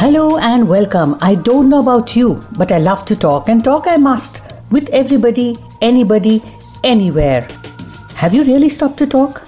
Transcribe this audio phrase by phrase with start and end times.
[0.00, 1.18] Hello and welcome.
[1.20, 4.88] I don't know about you, but I love to talk and talk I must with
[4.90, 6.40] everybody, anybody,
[6.84, 7.48] anywhere.
[8.14, 9.42] Have you really stopped to talk?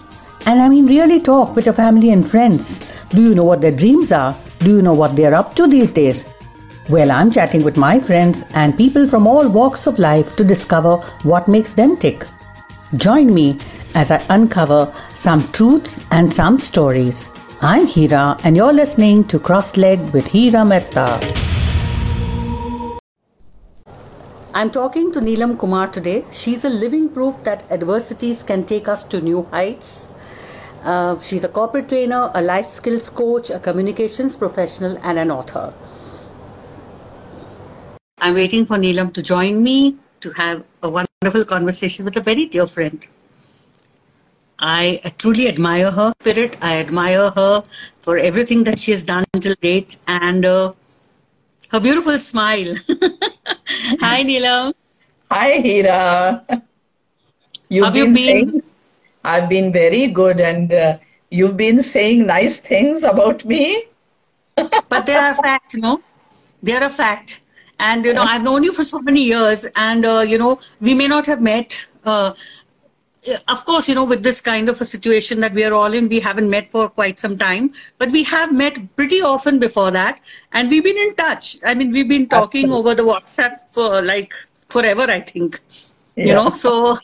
[0.46, 2.80] And I mean, really talk with your family and friends.
[3.10, 4.36] Do you know what their dreams are?
[4.58, 6.26] Do you know what they're up to these days?
[6.88, 10.96] Well, I'm chatting with my friends and people from all walks of life to discover
[11.22, 12.24] what makes them tick.
[12.96, 13.56] Join me
[13.94, 17.30] as I uncover some truths and some stories.
[17.62, 21.20] I'm Hira, and you're listening to Cross Leg with Hira Mehta.
[24.54, 26.24] I'm talking to Neelam Kumar today.
[26.32, 30.08] She's a living proof that adversities can take us to new heights.
[30.84, 35.74] Uh, she's a corporate trainer, a life skills coach, a communications professional, and an author.
[38.22, 42.46] I'm waiting for Neelam to join me to have a wonderful conversation with a very
[42.46, 43.06] dear friend.
[44.60, 46.58] I truly admire her spirit.
[46.60, 47.64] I admire her
[48.00, 50.72] for everything that she has done until date and uh,
[51.70, 52.76] her beautiful smile.
[54.00, 54.74] Hi, Neelam.
[55.30, 56.44] Hi, Hira.
[57.70, 58.24] You've Have you been, been?
[58.24, 58.62] saying
[59.24, 60.98] I've been very good, and uh,
[61.30, 63.84] you've been saying nice things about me.
[64.56, 66.02] But they are a fact, no?
[66.62, 67.40] They are a fact.
[67.78, 70.94] And, you know, I've known you for so many years and, uh, you know, we
[70.94, 71.86] may not have met.
[72.04, 72.32] Uh,
[73.28, 75.92] Uh, of course, you know, with this kind of a situation that we are all
[75.92, 79.90] in, we haven't met for quite some time, but we have met pretty often before
[79.90, 80.20] that,
[80.52, 81.58] and we've been in touch.
[81.64, 84.32] I mean, we've been talking over the WhatsApp for like
[84.68, 85.60] forever, I think.
[86.16, 86.98] You know, so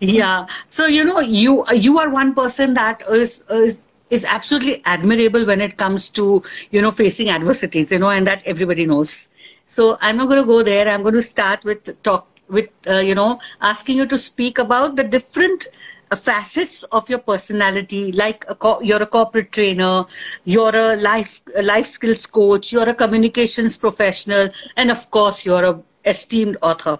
[0.00, 5.44] yeah, so you know, you you are one person that is is is absolutely admirable
[5.44, 9.28] when it comes to you know facing adversities, you know, and that everybody knows.
[9.64, 10.88] So I'm not going to go there.
[10.88, 14.96] I'm going to start with talk with uh, you know asking you to speak about
[14.96, 15.66] the different
[16.10, 18.12] uh, facets of your personality.
[18.12, 20.04] Like a co- you're a corporate trainer
[20.44, 25.64] you're a life a life skills coach you're a communications professional and of course you're
[25.64, 26.98] a esteemed author.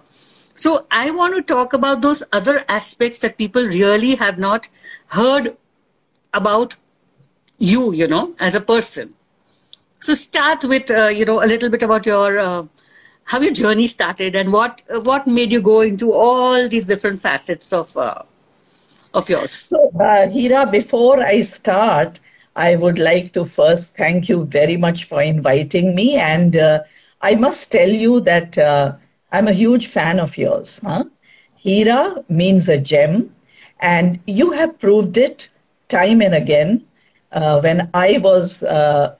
[0.55, 4.69] So i want to talk about those other aspects that people really have not
[5.19, 5.55] heard
[6.33, 6.75] about
[7.59, 9.13] you you know as a person.
[10.01, 12.63] So start with uh, you know a little bit about your uh,
[13.29, 17.19] how your journey started and what uh, what made you go into all these different
[17.19, 18.23] facets of uh,
[19.13, 19.51] of yours.
[19.51, 22.19] So, uh, Hira, before I start,
[22.55, 26.15] I would like to first thank you very much for inviting me.
[26.15, 26.79] And uh,
[27.21, 28.93] I must tell you that uh,
[29.31, 30.79] I'm a huge fan of yours.
[30.83, 31.03] Huh?
[31.55, 33.35] Hira means a gem,
[33.79, 35.49] and you have proved it
[35.87, 36.83] time and again.
[37.31, 38.63] Uh, when I was,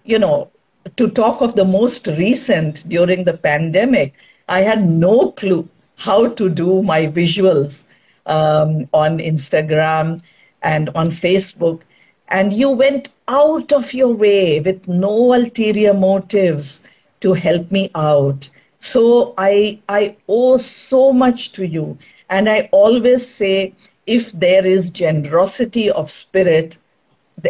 [0.03, 0.50] you know,
[0.97, 4.13] to talk of the most recent during the pandemic,
[4.47, 5.67] I had no clue
[5.97, 7.85] how to do my visuals
[8.25, 10.22] um, on Instagram
[10.61, 11.81] and on Facebook.
[12.29, 16.83] And you went out of your way with no ulterior motives
[17.22, 18.49] to help me out.
[18.78, 21.97] So I, I owe so much to you.
[22.29, 23.73] And I always say,
[24.05, 26.78] if there is generosity of spirit,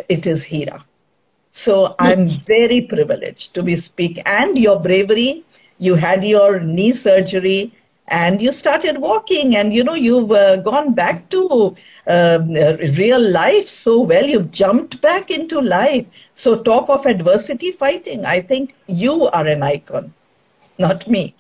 [0.07, 0.83] it is Hira.
[1.51, 4.23] So I'm very privileged to be speaking.
[4.25, 5.43] And your bravery,
[5.79, 7.73] you had your knee surgery
[8.07, 11.75] and you started walking and you know you've uh, gone back to
[12.07, 14.25] um, uh, real life so well.
[14.25, 16.05] You've jumped back into life.
[16.33, 18.25] So talk of adversity fighting.
[18.25, 20.13] I think you are an icon
[20.79, 21.35] not me.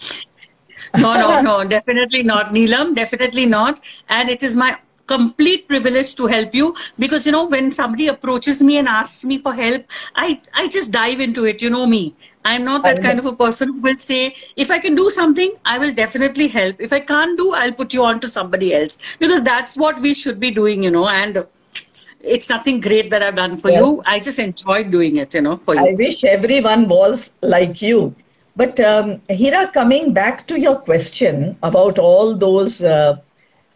[0.97, 3.79] No, no, no, definitely not, Neelam, definitely not.
[4.07, 4.77] And it is my
[5.11, 9.37] complete privilege to help you because you know when somebody approaches me and asks me
[9.37, 11.61] for help, I I just dive into it.
[11.61, 12.03] You know me.
[12.49, 15.55] I'm not that kind of a person who will say, if I can do something,
[15.65, 16.77] I will definitely help.
[16.87, 18.97] If I can't do, I'll put you on to somebody else.
[19.23, 21.45] Because that's what we should be doing, you know, and
[22.21, 23.79] it's nothing great that I've done for Yeah.
[23.81, 24.03] you.
[24.05, 25.85] I just enjoyed doing it, you know, for you.
[25.85, 28.15] I wish everyone was like you.
[28.55, 33.17] But um, Hira, coming back to your question about all those uh,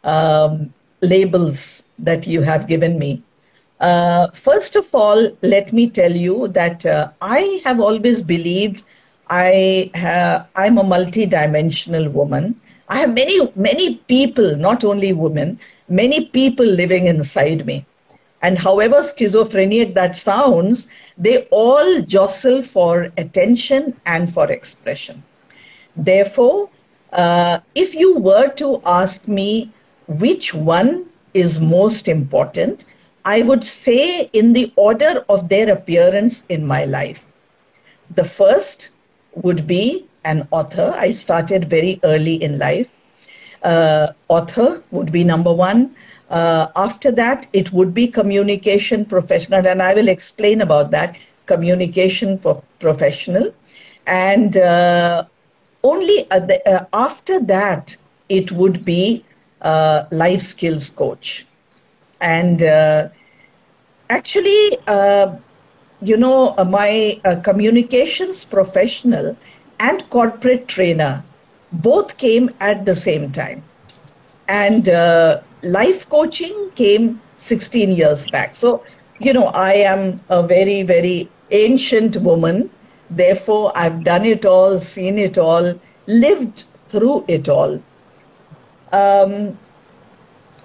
[0.04, 0.74] um,
[1.04, 3.24] labels that you have given me,
[3.80, 8.84] uh, first of all, let me tell you that uh, I have always believed
[9.30, 12.62] I ha- I'm a multi-dimensional woman.
[12.90, 17.86] I have many many people, not only women, many people living inside me.
[18.42, 25.24] And however schizophrenic that sounds, they all jostle for attention and for expression.
[25.96, 26.70] Therefore,
[27.12, 29.74] uh, if you were to ask me
[30.08, 32.86] which one is most important,
[33.26, 37.26] I would say in the order of their appearance in my life.
[38.16, 38.90] The first
[39.34, 40.94] would be an author.
[40.96, 42.90] I started very early in life.
[43.64, 45.96] Uh, author would be number one.
[46.30, 52.38] Uh, after that, it would be communication professional, and I will explain about that communication
[52.40, 53.52] pro- professional.
[54.06, 55.26] And uh,
[55.84, 57.98] only the, uh, after that,
[58.30, 59.24] it would be
[59.64, 61.48] uh, life skills coach.
[62.22, 63.10] And uh,
[64.10, 65.36] actually, uh,
[66.02, 69.36] you know, my communications professional
[69.80, 71.24] and corporate trainer
[71.72, 73.64] both came at the same time.
[74.48, 74.88] And
[75.64, 78.56] life coaching came 16 years back.
[78.56, 78.84] So,
[79.20, 82.70] you know, I am a very, very ancient woman.
[83.10, 85.76] Therefore, I've done it all, seen it all,
[86.08, 87.80] lived through it all.
[88.94, 89.60] Um,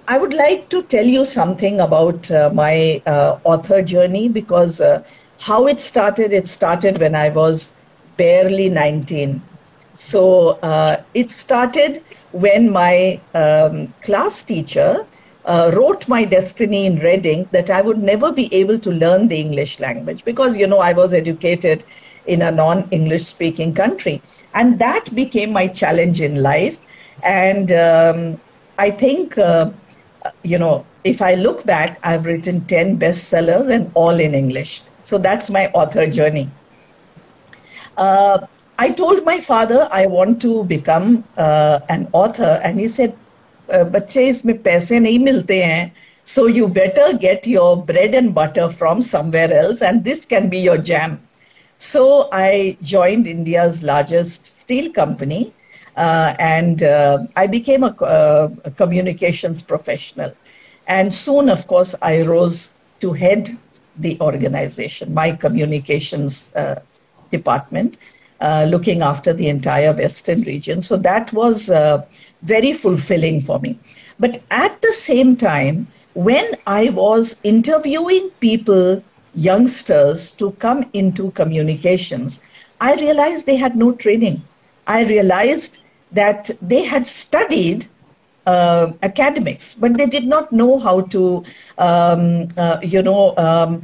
[0.07, 5.03] I would like to tell you something about uh, my uh, author journey because uh,
[5.39, 7.75] how it started, it started when I was
[8.17, 9.47] barely 19.
[9.95, 15.05] So uh, it started when my um, class teacher
[15.45, 19.39] uh, wrote my destiny in Reading that I would never be able to learn the
[19.39, 21.85] English language because, you know, I was educated
[22.25, 24.23] in a non English speaking country.
[24.53, 26.79] And that became my challenge in life.
[27.22, 28.40] And um,
[28.78, 29.70] I think, uh,
[30.42, 34.82] you know, if I look back, I've written 10 bestsellers and all in English.
[35.02, 36.50] So that's my author journey.
[37.96, 38.46] Uh,
[38.78, 43.14] I told my father I want to become uh, an author, and he said,
[43.70, 45.92] बच्चे इसमें पैसे नहीं मिलते हैं
[46.24, 50.58] so you better get your bread and butter from somewhere else and this can be
[50.58, 51.20] your jam
[51.78, 55.57] so i joined india's largest steel company uh,
[55.95, 60.31] and uh, i became a, uh, a, communications professional
[60.87, 63.49] and soon of course i rose to head
[63.97, 66.79] the organization my communications uh,
[67.29, 67.97] department
[68.41, 72.01] uh, looking after the entire western region so that was uh,
[72.43, 73.77] very fulfilling for me.
[74.19, 79.03] But at the same time, when I was interviewing people,
[79.35, 82.43] youngsters, to come into communications,
[82.81, 84.41] I realized they had no training.
[84.89, 85.79] I realized
[86.11, 87.87] that they had studied
[88.45, 91.43] uh, academics, but they did not know how to,
[91.77, 93.83] um, uh, you know, um,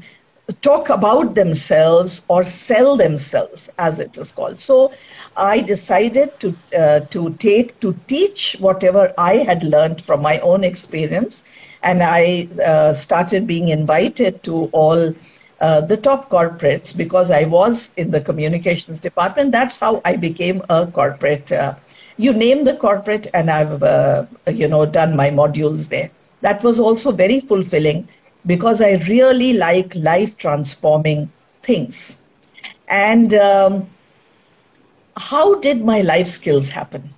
[0.61, 4.59] talk about themselves or sell themselves, as it is called.
[4.59, 4.91] So
[5.37, 10.63] I decided to uh, to take to teach whatever I had learned from my own
[10.63, 11.43] experience,
[11.83, 15.13] and I uh, started being invited to all.
[15.61, 19.51] Uh, the top corporates because I was in the communications department.
[19.51, 21.51] That's how I became a corporate.
[21.51, 21.75] Uh,
[22.17, 26.09] you name the corporate, and I've uh, you know done my modules there.
[26.41, 28.07] That was also very fulfilling
[28.45, 31.31] because I really like life transforming
[31.63, 32.21] things.
[32.87, 33.87] And um,
[35.17, 37.13] how did my life skills happen?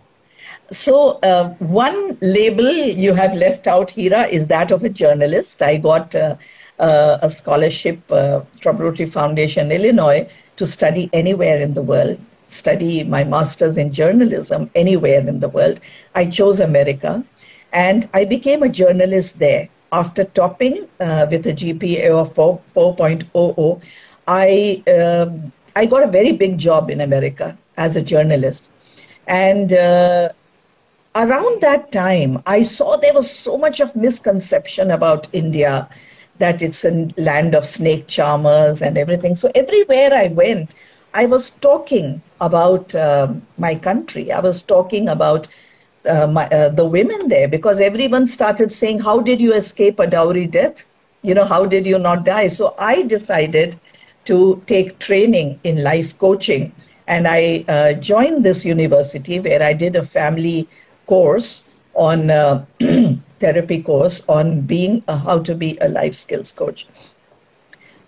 [0.71, 5.61] So, uh, one label you have left out, Hira, is that of a journalist.
[5.61, 6.35] I got uh,
[6.79, 13.03] uh, a scholarship uh, from Rotary Foundation, Illinois, to study anywhere in the world, study
[13.03, 15.79] my master's in journalism anywhere in the world.
[16.15, 17.23] I chose America,
[17.73, 23.81] and I became a journalist there after topping uh, with a GPA of 4, 4.00,
[24.27, 28.69] I, um, I got a very big job in America as a journalist.
[29.27, 30.29] And uh,
[31.15, 35.89] around that time, I saw there was so much of misconception about India
[36.39, 39.35] that it's a land of snake charmers and everything.
[39.35, 40.75] So everywhere I went,
[41.13, 44.31] I was talking about uh, my country.
[44.31, 45.47] I was talking about
[46.07, 50.07] uh, my, uh, the women there because everyone started saying, How did you escape a
[50.07, 50.83] dowry death?
[51.23, 52.47] You know, how did you not die?
[52.47, 53.77] So I decided
[54.25, 56.73] to take training in life coaching.
[57.07, 60.69] And I uh, joined this university where I did a family
[61.07, 61.66] course
[61.97, 62.65] on uh,
[63.39, 66.87] therapy course on being a, how to be a life skills coach.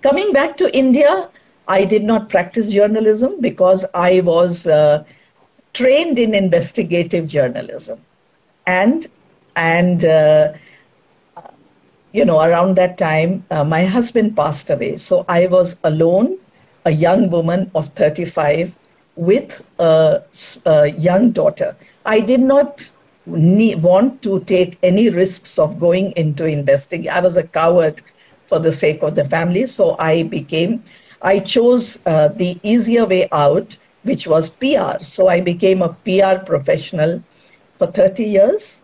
[0.02, 1.30] Coming back to India,
[1.68, 5.04] I did not practice journalism because I was uh,
[5.74, 8.00] trained in investigative journalism.
[8.66, 9.08] And,
[9.56, 10.54] and uh,
[12.12, 14.96] you know, around that time, uh, my husband passed away.
[14.98, 16.38] So I was alone,
[16.86, 18.76] a young woman of 35
[19.16, 20.22] with a,
[20.66, 21.76] a young daughter.
[22.06, 22.90] I did not
[23.30, 27.10] need, want to take any risks of going into investing.
[27.10, 28.02] I was a coward
[28.46, 29.66] for the sake of the family.
[29.68, 30.84] So I became,
[31.22, 35.04] I chose uh, the easier way out which was PR.
[35.04, 37.22] So I became a PR professional
[37.76, 38.82] for 30 years.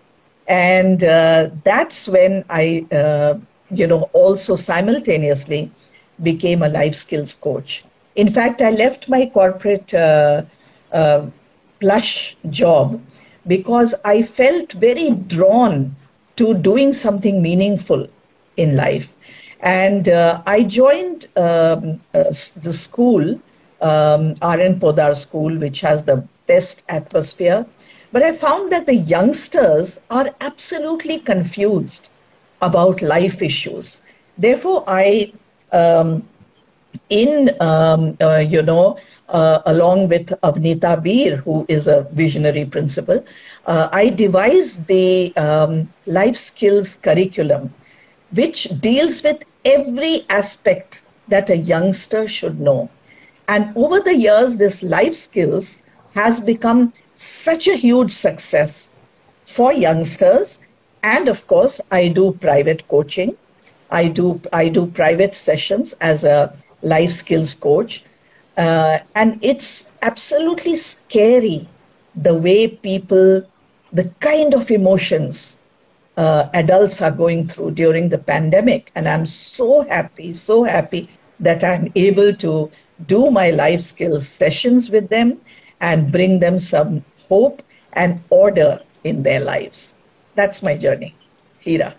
[0.47, 3.37] And uh, that's when I, uh,
[3.71, 5.71] you know, also simultaneously
[6.21, 7.83] became a life skills coach.
[8.15, 10.43] In fact, I left my corporate uh,
[10.91, 11.25] uh
[11.79, 13.01] plush job
[13.47, 15.95] because I felt very drawn
[16.37, 18.07] to doing something meaningful
[18.57, 19.15] in life.
[19.61, 22.23] And uh, I joined um, uh,
[22.61, 23.39] the school
[23.81, 27.65] um, RN Podar School, which has the best atmosphere.
[28.11, 32.09] But I found that the youngsters are absolutely confused
[32.61, 34.01] about life issues.
[34.37, 35.33] Therefore, I,
[35.71, 36.23] um,
[37.09, 38.97] in, um, uh, you know,
[39.29, 43.23] uh, along with Avnita Bir, who is a visionary principal,
[43.65, 47.73] uh, I devised the um, life skills curriculum,
[48.31, 52.89] which deals with every aspect that a youngster should know.
[53.47, 55.81] And over the years, this life skills
[56.13, 58.89] has become such a huge success
[59.45, 60.59] for youngsters.
[61.03, 63.37] And of course, I do private coaching.
[63.91, 66.53] I do I do private sessions as a
[66.85, 68.05] life skills coach,
[68.57, 71.67] uh, and it's absolutely scary
[72.15, 73.43] the way people,
[73.91, 75.61] the kind of emotions
[76.17, 78.91] uh, adults are going through during the pandemic.
[78.95, 82.71] And I'm so happy, so happy that I'm able to
[83.07, 85.41] do my life skills sessions with them
[85.81, 87.61] and bring them some hope
[87.93, 89.95] and order in their lives.
[90.35, 91.15] That's my journey.
[91.59, 91.95] Hira.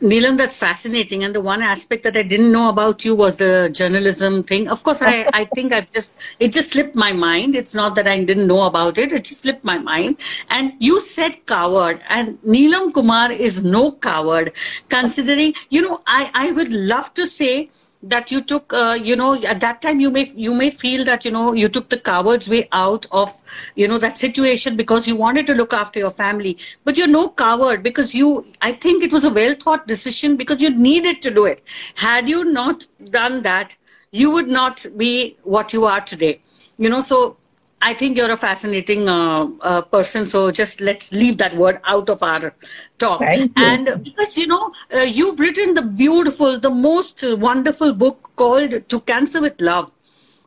[0.00, 1.24] Neelam, that's fascinating.
[1.24, 4.66] And the one aspect that I didn't know about you was the journalism thing.
[4.68, 7.54] Of course, I, I think I've just, it just slipped my mind.
[7.54, 9.12] It's not that I didn't know about it.
[9.12, 10.16] It just slipped my mind.
[10.48, 14.52] And you said coward and Neelam Kumar is no coward
[14.88, 17.68] considering, you know, I, I would love to say
[18.02, 21.24] that you took uh, you know at that time you may you may feel that
[21.24, 23.34] you know you took the coward's way out of
[23.74, 26.56] you know that situation because you wanted to look after your family.
[26.84, 30.62] But you're no coward because you i think it was a well thought decision because
[30.62, 31.62] you needed to do it.
[31.94, 33.76] Had you not done that
[34.12, 36.40] you would not be what you are today.
[36.78, 37.36] You know so
[37.82, 40.26] I think you're a fascinating uh, uh, person.
[40.26, 42.54] So just let's leave that word out of our
[42.98, 43.22] talk.
[43.56, 49.00] And because, you know, uh, you've written the beautiful, the most wonderful book called To
[49.00, 49.90] Cancer with Love.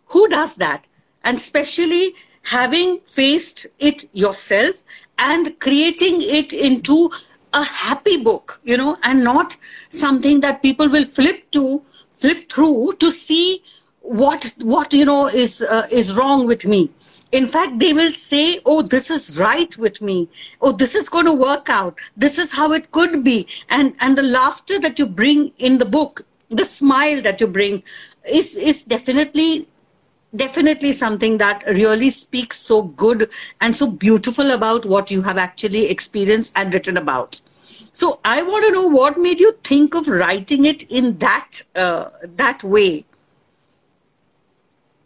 [0.08, 0.86] Who does that?
[1.24, 2.14] And especially
[2.44, 4.76] having faced it yourself
[5.18, 7.10] and creating it into
[7.54, 9.58] a happy book, you know, and not
[9.90, 13.64] something that people will flip to, flip through to see
[14.02, 16.92] what, what, you know, is, uh, is wrong with me
[17.34, 20.30] in fact, they will say, oh, this is right with me.
[20.62, 21.98] Oh, this is going to work out.
[22.16, 23.48] This is how it could be.
[23.70, 27.82] And, and the laughter that you bring in the book, the smile that you bring
[28.32, 29.68] is, is definitely
[30.36, 33.30] definitely something that really speaks so good
[33.62, 37.40] and so beautiful about what you have actually experienced and written about.
[37.92, 42.10] So I want to know what made you think of writing it in that uh,
[42.36, 43.04] that way.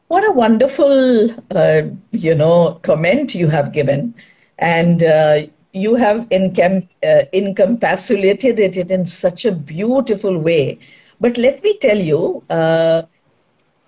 [0.08, 4.14] What a wonderful, uh, you know, comment you have given,
[4.58, 5.42] and uh,
[5.74, 10.80] you have encam- uh, encapsulated it in such a beautiful way.
[11.20, 13.04] But let me tell you, uh,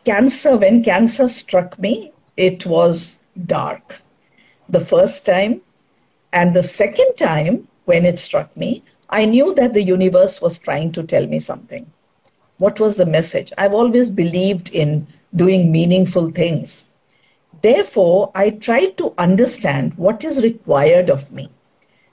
[0.05, 0.57] cancer.
[0.57, 4.01] When cancer struck me, it was dark.
[4.69, 5.61] The first time,
[6.33, 10.91] and the second time when it struck me, I knew that the universe was trying
[10.93, 11.85] to tell me something.
[12.57, 13.51] What was the message?
[13.57, 16.89] I've always believed in doing meaningful things.
[17.61, 21.49] Therefore, I tried to understand what is required of me.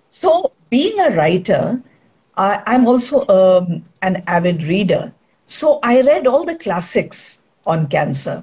[0.09, 1.81] So, being a writer,
[2.37, 5.13] I, am also um, an avid reader.
[5.47, 8.43] So, I read all the classics on cancer.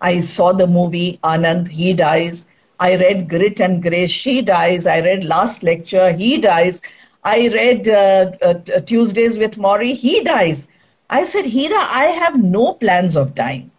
[0.00, 2.46] I saw the movie Anand, He Dies.
[2.78, 4.86] I read Grit and Grace, She Dies.
[4.86, 6.82] I read Last Lecture, He Dies.
[7.24, 10.68] I read uh, uh, Tuesdays with Morrie, He Dies.
[11.10, 13.70] I said, Hira, I have no plans of dying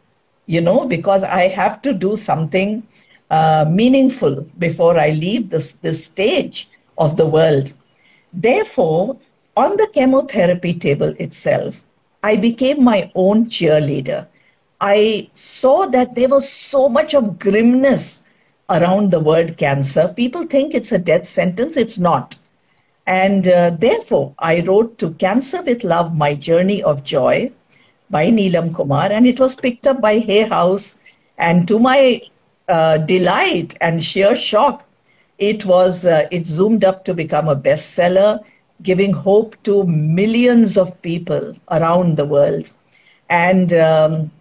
[0.46, 2.84] you know, because I have to do something
[3.30, 7.74] uh, meaningful before I leave this, this stage of the world.
[8.34, 9.18] Therefore,
[9.56, 11.84] on the chemotherapy table itself,
[12.24, 14.28] I became my own cheerleader.
[14.82, 18.24] I saw that there was so much of grimness
[18.70, 20.08] around the word cancer.
[20.16, 22.38] People think it's a death sentence, it's not.
[23.08, 27.52] And uh, therefore, I wrote to Cancer with Love My Journey of Joy,
[28.10, 30.98] by Neelam Kumar, and it was picked up by Hay House.
[31.38, 32.22] And to my
[32.68, 34.86] uh, delight and sheer shock,
[35.38, 38.44] it was uh, it zoomed up to become a bestseller,
[38.82, 42.72] giving hope to millions of people around the world.
[43.30, 44.32] And um,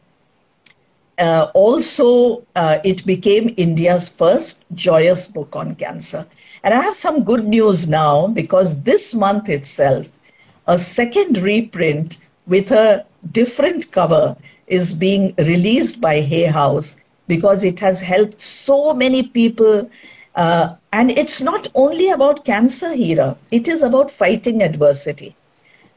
[1.19, 6.27] uh, also, uh, it became India's first joyous book on cancer.
[6.63, 10.19] And I have some good news now because this month itself,
[10.67, 17.81] a second reprint with a different cover is being released by Hay House because it
[17.81, 19.89] has helped so many people.
[20.35, 25.37] Uh, and it's not only about cancer, Hira, it is about fighting adversity.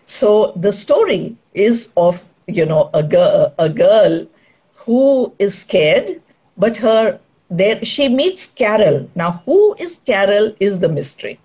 [0.06, 4.26] So the story is of, you know, a girl, a girl
[4.74, 6.22] who is scared,
[6.58, 7.20] but her
[7.50, 9.10] there she meets Carol.
[9.16, 11.40] Now, who is Carol is the mystery.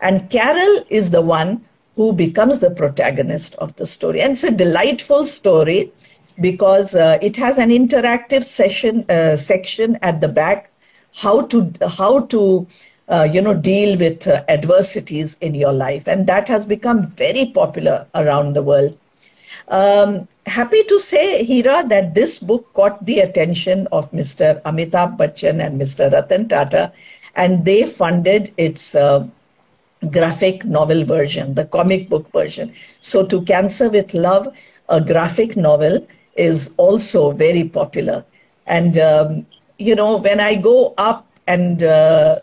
[0.00, 1.64] And Carol is the one
[1.96, 4.20] who becomes the protagonist of the story.
[4.20, 5.92] And it's a delightful story
[6.40, 10.70] because uh, it has an interactive session uh, section at the back
[11.22, 12.66] how to how to
[13.08, 17.46] uh, you know deal with uh, adversities in your life and that has become very
[17.46, 18.96] popular around the world
[19.68, 25.64] um, happy to say hira that this book caught the attention of mr amitabh bachchan
[25.64, 26.92] and mr ratan tata
[27.36, 29.24] and they funded its uh,
[30.04, 34.48] graphic novel version the comic book version so to cancer with love
[34.88, 36.06] a graphic novel
[36.36, 38.24] is also very popular
[38.66, 39.46] and um,
[39.78, 42.38] you know when i go up and uh,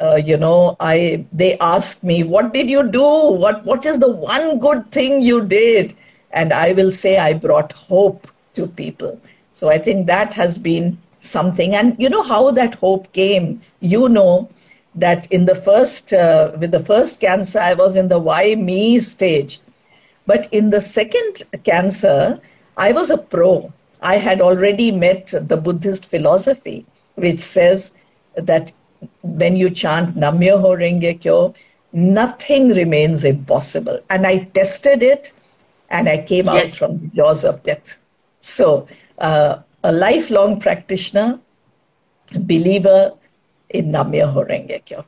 [0.00, 3.02] uh, you know, I they ask me, "What did you do?
[3.44, 5.94] What what is the one good thing you did?"
[6.32, 9.18] And I will say, "I brought hope to people."
[9.52, 11.74] So I think that has been something.
[11.74, 13.60] And you know how that hope came.
[13.80, 14.48] You know
[14.94, 18.98] that in the first uh, with the first cancer, I was in the why me
[19.00, 19.60] stage,
[20.26, 22.40] but in the second cancer,
[22.76, 23.72] I was a pro.
[24.02, 27.92] I had already met the Buddhist philosophy, which says
[28.34, 28.72] that
[29.22, 31.54] when you chant Nam Myoho Renge Kyo,
[31.92, 34.00] nothing remains impossible.
[34.08, 35.32] And I tested it
[35.90, 36.72] and I came yes.
[36.72, 37.98] out from the jaws of death.
[38.40, 38.86] So,
[39.18, 41.38] uh, a lifelong practitioner,
[42.40, 43.12] believer
[43.70, 43.92] in
[44.84, 45.04] Kyo.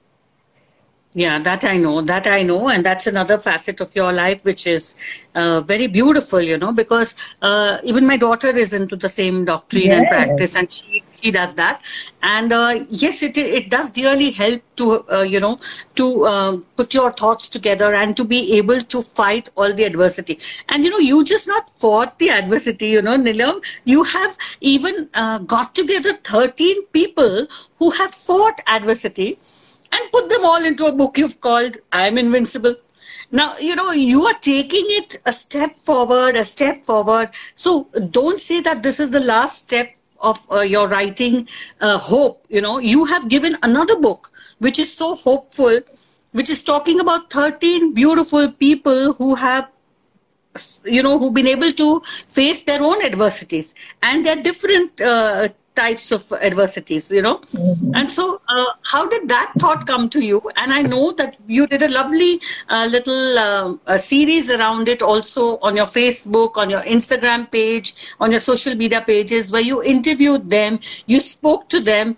[1.15, 2.69] Yeah, that I know, that I know.
[2.71, 4.95] And that's another facet of your life, which is
[5.35, 9.85] uh, very beautiful, you know, because uh, even my daughter is into the same doctrine
[9.85, 9.99] yes.
[9.99, 11.83] and practice and she, she does that.
[12.23, 15.59] And uh, yes, it, it does really help to, uh, you know,
[15.95, 20.39] to uh, put your thoughts together and to be able to fight all the adversity.
[20.69, 25.09] And, you know, you just not fought the adversity, you know, Neelam you have even
[25.15, 29.39] uh, got together 13 people who have fought adversity
[29.91, 32.77] and put them all into a book you've called I'm Invincible.
[33.31, 37.31] Now, you know, you are taking it a step forward, a step forward.
[37.55, 41.49] So don't say that this is the last step of uh, your writing
[41.81, 42.47] uh, hope.
[42.49, 45.81] You know, you have given another book which is so hopeful,
[46.33, 49.69] which is talking about 13 beautiful people who have
[50.85, 56.13] you know who've been able to face their own adversities and they're different uh, types
[56.13, 57.39] of adversities you know?
[57.39, 57.95] Mm-hmm.
[57.95, 60.41] and so uh, how did that thought come to you?
[60.57, 65.59] And i know that you did a lovely uh, little uh, series around it also
[65.59, 70.51] on your facebook on your instagram page on your social media pages where you interviewed
[70.51, 72.17] them you spoke to them.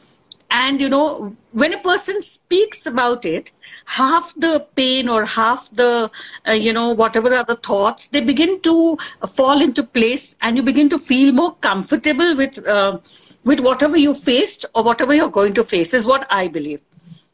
[0.51, 3.51] And you know when a person speaks about it
[3.87, 6.11] half the pain or half the
[6.49, 8.97] uh, you know whatever are the thoughts they begin to
[9.37, 12.99] fall into place and you begin to feel more comfortable with uh,
[13.45, 16.83] with whatever you faced or whatever you're going to face is what i believe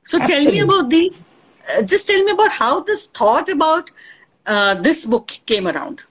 [0.04, 0.44] so Absolutely.
[0.44, 1.24] tell me about these
[1.74, 3.90] uh, just tell me about how this thought about
[4.46, 6.02] uh, this book came around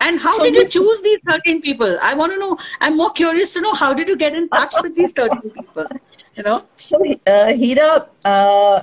[0.00, 3.12] and how so did you choose these 13 people i want to know i'm more
[3.12, 5.86] curious to know how did you get in touch with these 13 people
[6.34, 8.82] you know so uh, hira uh,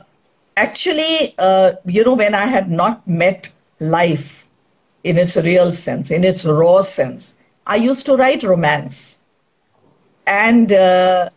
[0.58, 4.50] actually, uh, you know, when I had not met life
[5.04, 9.20] in its real sense, in its raw sense, I used to write romance.
[10.26, 11.30] And uh,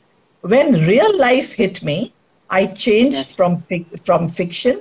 [0.43, 2.13] when real life hit me,
[2.51, 3.35] I changed yes.
[3.35, 3.59] from,
[4.05, 4.81] from fiction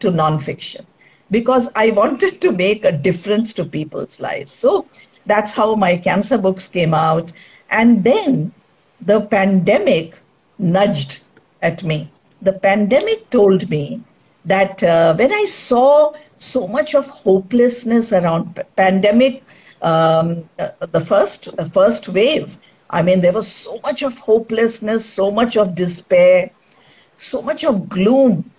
[0.00, 0.86] to non-fiction
[1.30, 4.52] because I wanted to make a difference to people's lives.
[4.52, 4.86] So
[5.24, 7.32] that's how my cancer books came out.
[7.70, 8.52] And then
[9.00, 10.18] the pandemic
[10.58, 11.22] nudged
[11.62, 12.10] at me
[12.42, 14.02] the pandemic told me
[14.44, 19.42] that uh, when I saw so much of hopelessness around pandemic,
[19.82, 22.56] um, uh, the first uh, first wave,
[22.90, 26.50] I mean, there was so much of hopelessness, so much of despair,
[27.18, 28.50] so much of gloom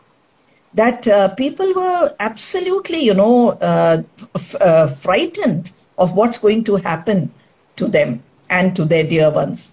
[0.73, 4.03] that uh, people were absolutely, you know, uh,
[4.35, 7.31] f- uh, frightened of what's going to happen
[7.77, 9.71] to them and to their dear ones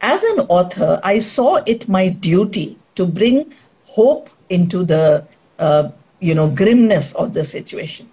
[0.00, 3.52] as an author, I saw it my duty to bring
[3.84, 5.24] hope into the
[5.58, 8.08] uh, you know grimness of the situation.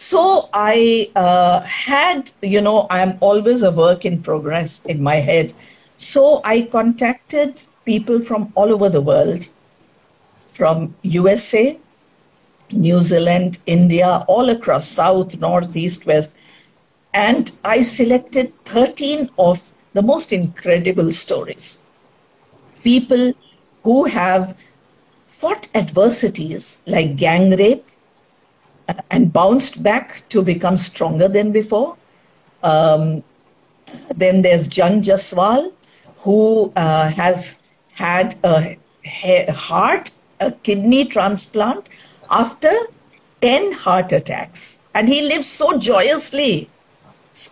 [0.00, 5.16] So I uh, had you know I am always a work in progress in my
[5.16, 5.52] head.
[5.96, 9.48] So I contacted people from all over the world,
[10.46, 11.78] from USA,
[12.72, 16.34] New Zealand, India, all across South, North, East, West,
[17.12, 21.82] and I selected 13 of the most incredible stories.
[22.82, 23.34] People
[23.82, 24.56] who have
[25.26, 27.89] fought adversities like gang rape
[29.10, 31.96] and bounced back to become stronger than before.
[32.62, 33.22] Um,
[34.16, 35.72] Then there's Jung Jaswal,
[36.18, 37.60] who uh, has
[37.92, 38.76] had a
[39.52, 41.88] heart, a kidney transplant
[42.30, 42.72] after
[43.40, 44.78] 10 heart attacks.
[44.94, 46.70] And he lives so joyously,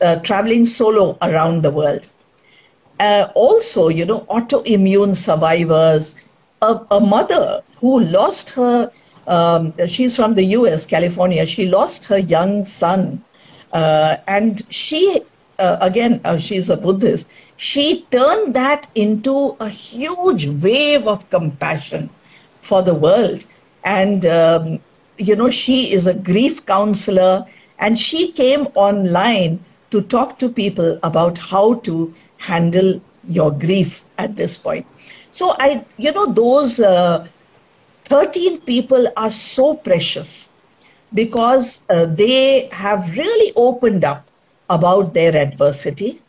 [0.01, 2.09] uh, traveling solo around the world.
[3.01, 6.16] Uh, also, you know, autoimmune survivors,
[6.62, 8.90] a, a mother who lost her,
[9.29, 13.25] um, she's from the US, California, she lost her young son.
[13.73, 15.23] Uh, and she,
[15.59, 22.11] uh, again, uh, she's a Buddhist, she turned that into a huge wave of compassion
[22.61, 23.45] for the world.
[23.85, 24.81] And, um,
[25.19, 27.47] you know, she is a grief counselor
[27.79, 34.37] and she came online to talk to people about how to handle your grief at
[34.37, 34.87] this point.
[35.33, 37.27] So I, you know, those uh,
[38.09, 40.51] 13 people are so precious
[41.14, 44.27] because uh, they have really opened up
[44.71, 46.21] about their adversity.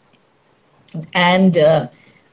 [1.14, 1.88] And uh,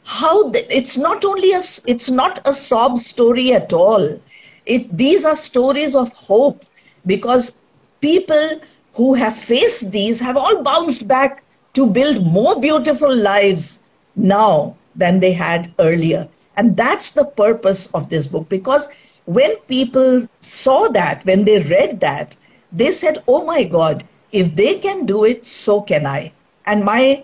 [0.04, 4.20] how it's not only a it's not a sob story at all.
[4.66, 6.64] It these are stories of hope
[7.06, 7.60] because
[8.00, 8.60] people
[8.94, 13.80] who have faced these have all bounced back to build more beautiful lives
[14.16, 16.28] now than they had earlier.
[16.56, 18.88] And that's the purpose of this book because
[19.26, 22.36] when people saw that when they read that
[22.72, 26.32] they said oh my god if they can do it so can i
[26.66, 27.22] and my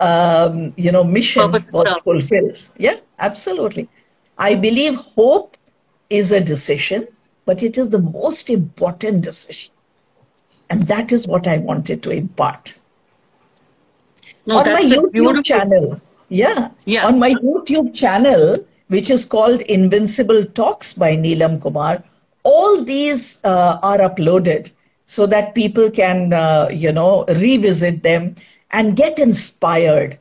[0.00, 2.68] um, you know, mission was fulfilled.
[2.78, 3.88] Yeah, absolutely.
[4.38, 5.56] I believe hope
[6.08, 7.06] is a decision,
[7.44, 9.72] but it is the most important decision.
[10.70, 12.78] And that is what I wanted to impart.
[14.46, 18.56] No, on my YouTube channel, yeah, yeah, on my YouTube channel,
[18.89, 22.03] which is called Invincible Talks by Neelam Kumar,
[22.43, 24.71] all these uh, are uploaded
[25.05, 28.35] so that people can, uh, you know, revisit them
[28.71, 30.17] and get inspired.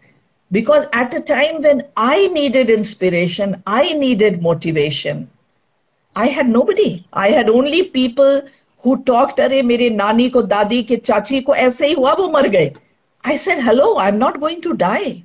[0.52, 5.28] Because at a time when I needed inspiration, I needed motivation,
[6.16, 7.04] I had nobody.
[7.12, 8.42] I had only people
[8.78, 12.48] who talked, अरे मेरे नानी को दादी के चाची को ऐसे ही हुआ वो मर
[12.48, 12.74] गए.
[13.24, 15.24] I said, hello, I'm not going to die.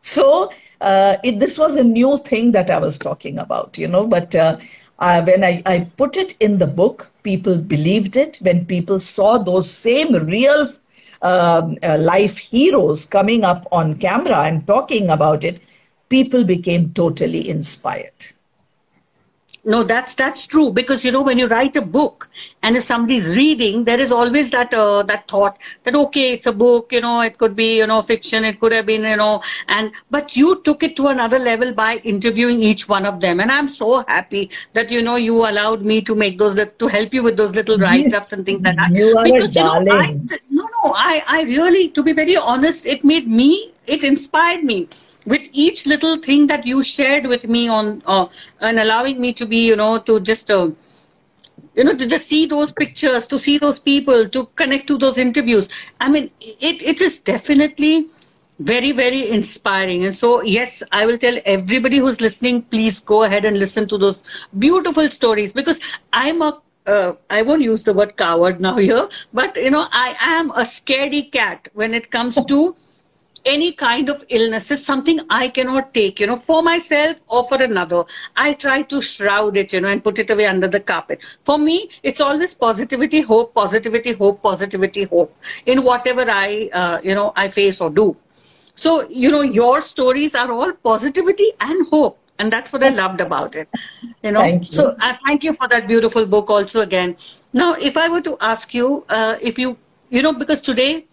[0.00, 0.50] So
[0.81, 4.35] uh, it, this was a new thing that I was talking about, you know, but
[4.35, 4.57] uh,
[4.99, 8.37] uh, when I, I put it in the book, people believed it.
[8.41, 10.67] When people saw those same real
[11.21, 15.59] um, uh, life heroes coming up on camera and talking about it,
[16.09, 18.34] people became totally inspired.
[19.67, 22.29] No, that's that's true because you know when you write a book
[22.61, 26.51] and if somebody's reading, there is always that uh, that thought that okay, it's a
[26.53, 29.41] book, you know, it could be you know fiction, it could have been you know,
[29.67, 33.51] and but you took it to another level by interviewing each one of them, and
[33.51, 37.23] I'm so happy that you know you allowed me to make those to help you
[37.23, 38.91] with those little write ups and things like that.
[38.91, 39.87] You are because, a darling.
[39.87, 43.71] You know, I, no, no, I I really, to be very honest, it made me,
[43.87, 44.89] it inspired me
[45.25, 48.27] with each little thing that you shared with me on uh,
[48.59, 50.69] and allowing me to be you know to just uh,
[51.75, 55.17] you know to just see those pictures to see those people to connect to those
[55.17, 55.69] interviews.
[55.99, 58.07] I mean it it is definitely
[58.59, 60.05] very very inspiring.
[60.05, 63.97] And so yes i will tell everybody who's listening please go ahead and listen to
[63.97, 64.23] those
[64.57, 65.79] beautiful stories because
[66.13, 70.15] i'm a uh, I won't use the word coward now here, but you know, I
[70.19, 72.75] am a scaredy cat when it comes to
[73.45, 77.61] any kind of illness is something I cannot take, you know, for myself or for
[77.61, 78.03] another.
[78.35, 81.23] I try to shroud it, you know, and put it away under the carpet.
[81.41, 87.15] For me, it's always positivity, hope, positivity, hope, positivity, hope in whatever I, uh, you
[87.15, 88.15] know, I face or do.
[88.75, 92.19] So, you know, your stories are all positivity and hope.
[92.37, 93.69] And that's what I loved about it.
[94.21, 94.73] You know, thank you.
[94.73, 97.15] so uh, thank you for that beautiful book also again.
[97.53, 99.77] Now, if I were to ask you, uh, if you,
[100.09, 101.05] you know, because today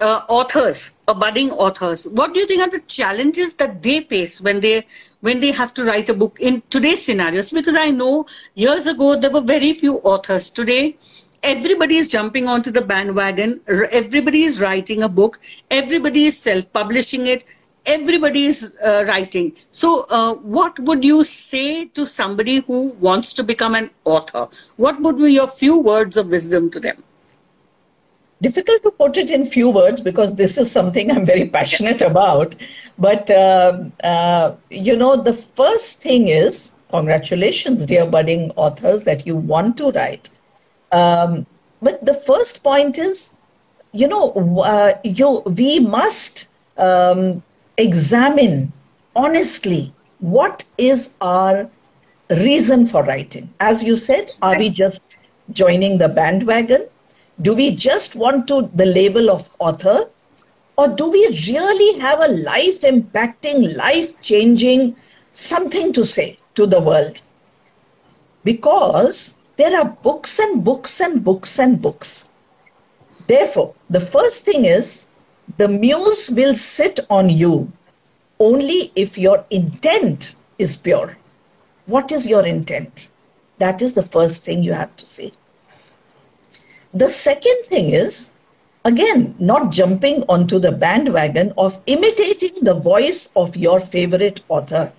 [0.00, 2.06] uh, authors or budding authors.
[2.06, 4.86] What do you think are the challenges that they face when they
[5.20, 9.16] when they have to write a book in today's scenarios because i know years ago
[9.16, 10.50] there were very few authors.
[10.50, 10.96] Today
[11.42, 13.60] everybody is jumping onto the bandwagon.
[13.90, 15.40] Everybody is writing a book.
[15.70, 17.44] Everybody is self-publishing it.
[17.86, 19.52] Everybody is uh, writing.
[19.70, 24.48] So uh, what would you say to somebody who wants to become an author?
[24.76, 27.04] What would be your few words of wisdom to them
[28.42, 32.54] difficult to put it in few words because this is something I'm very passionate about.
[32.98, 39.36] But, uh, uh, you know, the first thing is congratulations, dear budding authors, that you
[39.36, 40.30] want to write.
[40.92, 41.46] Um,
[41.82, 43.34] but the first point is,
[43.92, 47.42] you know, uh, you, we must um,
[47.76, 48.72] examine
[49.14, 51.68] honestly what is our
[52.30, 53.48] reason for writing.
[53.60, 55.18] As you said, are we just
[55.52, 56.86] joining the bandwagon?
[57.40, 60.10] Do we just want to the label of author
[60.76, 64.96] Or do we really have a life impacting, life changing
[65.32, 67.22] something to say to the world?
[68.44, 72.30] Because there are books and books and books and books.
[73.26, 75.08] Therefore, the first thing is
[75.58, 77.72] the muse will sit on you
[78.38, 81.18] only if your intent is pure.
[81.86, 83.10] What is your intent?
[83.58, 85.32] That is the first thing you have to say.
[86.96, 88.30] The second thing is,
[88.82, 94.90] again, not jumping onto the bandwagon of imitating the voice of your favorite author.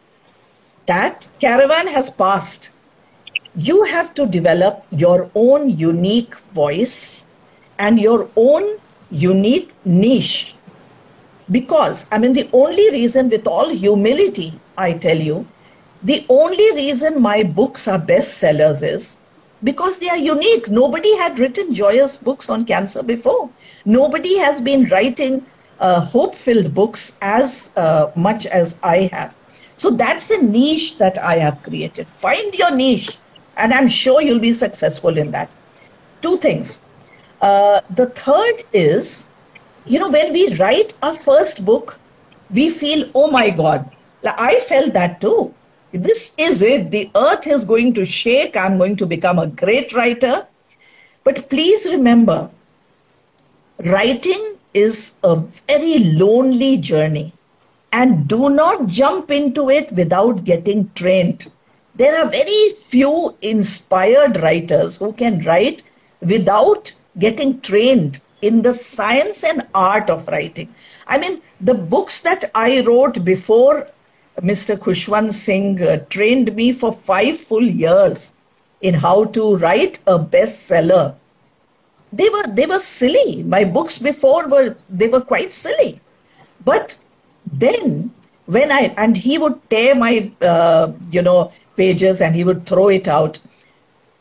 [0.86, 2.69] That caravan has passed.
[3.55, 7.25] You have to develop your own unique voice
[7.79, 8.77] and your own
[9.10, 10.53] unique niche.
[11.49, 15.47] Because, I mean, the only reason, with all humility, I tell you,
[16.03, 19.17] the only reason my books are bestsellers is
[19.63, 20.70] because they are unique.
[20.70, 23.50] Nobody had written joyous books on cancer before.
[23.86, 25.46] Nobody has been writing
[25.80, 29.36] uh, hope filled books as uh, much as I have.
[29.76, 32.10] So that's the niche that I have created.
[32.10, 33.17] Find your niche,
[33.58, 35.50] and I'm sure you'll be successful in that.
[36.22, 36.84] Two things.
[37.41, 39.30] Uh, the third is,
[39.86, 42.00] you know, when we write our first book,
[42.50, 43.89] we feel, oh my God,
[44.26, 45.54] I felt that too.
[45.97, 46.91] This is it.
[46.91, 48.55] The earth is going to shake.
[48.55, 50.45] I'm going to become a great writer.
[51.23, 52.49] But please remember,
[53.79, 57.33] writing is a very lonely journey.
[57.91, 61.51] And do not jump into it without getting trained.
[61.95, 65.81] There are very few inspired writers who can write
[66.21, 70.73] without getting trained in the science and art of writing.
[71.07, 73.88] I mean, the books that I wrote before
[74.41, 74.78] Mr.
[74.78, 78.34] Khushwant Singh uh, trained me for five full years
[78.82, 81.15] in how to write a bestseller.
[82.13, 83.43] They were they were silly.
[83.43, 86.00] My books before were they were quite silly,
[86.63, 86.97] but
[87.52, 88.12] then
[88.45, 92.89] when I and he would tear my uh, you know pages and he would throw
[92.89, 93.39] it out.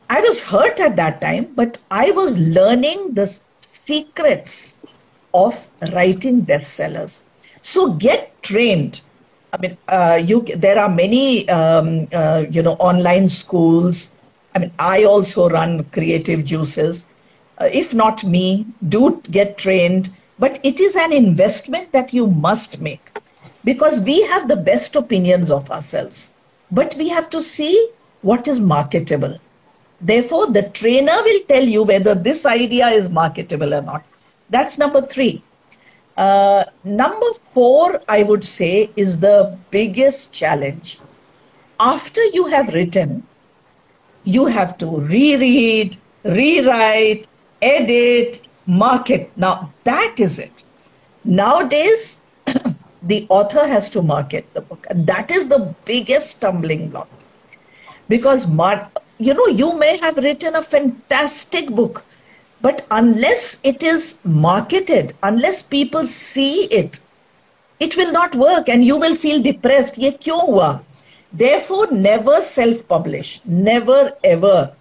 [0.09, 3.27] I was hurt at that time, but I was learning the
[3.59, 4.79] secrets
[5.35, 7.23] of writing bestsellers.
[7.61, 9.01] So get trained
[9.53, 14.11] I mean, uh, you there are many um, uh, you know online schools.
[14.55, 17.07] I mean, I also run Creative Juices.
[17.59, 20.11] Uh, if not me, do get trained.
[20.39, 23.13] But it is an investment that you must make
[23.65, 26.35] because we have the best opinions of ourselves,
[26.71, 27.91] but we have to see
[28.23, 29.39] what is marketable.
[30.01, 34.05] Therefore, the trainer will tell you whether this idea is marketable or not.
[34.51, 35.46] That's number three.
[36.17, 40.99] Uh, number four, I would say, is the biggest challenge.
[41.79, 43.23] After you have written,
[44.25, 47.29] you have to reread, rewrite,
[47.61, 49.31] edit, market.
[49.37, 50.65] Now, that is it.
[51.25, 52.21] Nowadays,
[53.03, 54.87] the author has to market the book.
[54.89, 57.09] And that is the biggest stumbling block.
[58.09, 58.47] Because,
[59.19, 62.05] you know, you may have written a fantastic book
[62.61, 67.01] but unless it is marketed, unless people see it,
[67.81, 69.99] it will not work and you will feel depressed.
[69.99, 70.83] Ye kyo hua?
[71.33, 73.41] Therefore, never self publish.
[73.45, 74.73] Never ever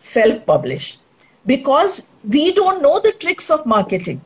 [0.00, 0.98] self publish.
[1.46, 4.20] Because we don't know the tricks of marketing.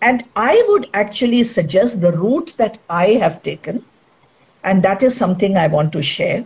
[0.00, 3.84] And I would actually suggest the route that I have taken,
[4.64, 6.44] and that is something I want to share.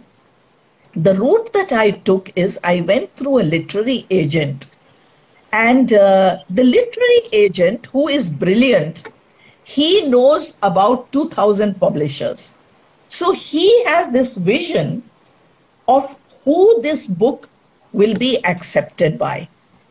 [0.94, 4.66] The route that I took is I went through a literary agent
[5.56, 9.04] and uh, the literary agent, who is brilliant,
[9.64, 12.54] he knows about 2,000 publishers.
[13.08, 15.02] So he has this vision
[15.88, 17.48] of who this book
[17.94, 19.48] will be accepted by.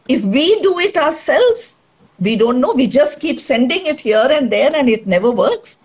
[0.07, 1.77] If we do it ourselves,
[2.19, 2.73] we don't know.
[2.73, 5.79] We just keep sending it here and there and it never works.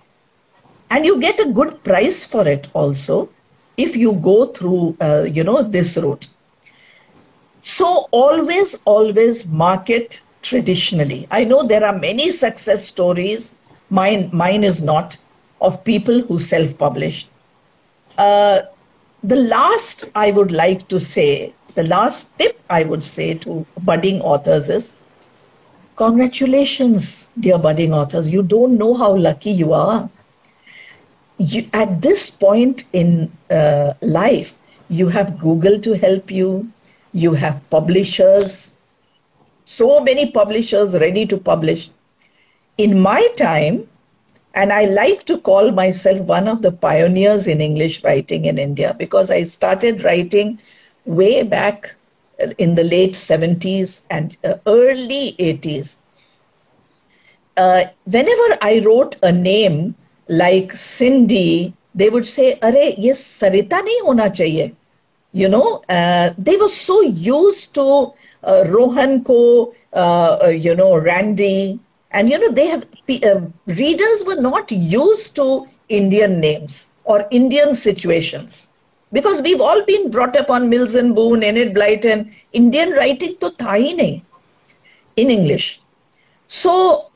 [0.90, 3.30] And you get a good price for it also
[3.78, 6.28] if you go through, uh, you know, this route.
[7.60, 11.26] So always, always market traditionally.
[11.30, 13.54] I know there are many success stories.
[13.90, 15.16] Mine, mine is not
[15.60, 17.28] of people who self-published.
[18.16, 18.60] Uh,
[19.22, 24.20] the last I would like to say, the last tip I would say to budding
[24.22, 24.96] authors is,
[25.96, 28.30] congratulations, dear budding authors.
[28.30, 30.08] You don't know how lucky you are.
[31.38, 36.70] You, at this point in uh, life, you have Google to help you
[37.12, 38.76] you have publishers,
[39.64, 41.90] so many publishers ready to publish.
[42.78, 43.88] In my time,
[44.54, 48.94] and I like to call myself one of the pioneers in English writing in India
[48.98, 50.58] because I started writing
[51.04, 51.94] way back
[52.58, 55.96] in the late 70s and uh, early 80s.
[57.56, 59.94] uh, whenever I wrote a name
[60.28, 64.74] like Cindy, they would say, "Arey, ye Sarita nahi hona chahiye."
[65.32, 68.12] You know, uh, they were so used to
[68.44, 71.78] uh, Rohan ko, uh, uh, you know, Randy,
[72.10, 72.86] and you know, they have
[73.24, 78.68] uh, readers were not used to Indian names or Indian situations
[79.12, 82.32] because we've all been brought up on Mills and Boon, Enid Blyton.
[82.52, 84.22] Indian writing to tha
[85.16, 85.80] in English.
[86.46, 87.10] So,